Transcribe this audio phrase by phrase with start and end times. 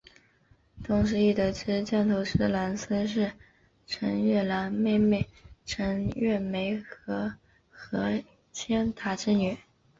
[0.83, 3.31] 同时亦得知降头师蓝丝是
[3.85, 5.29] 陈月兰妹妹
[5.63, 7.35] 陈月梅和
[7.69, 9.55] 何先达之女。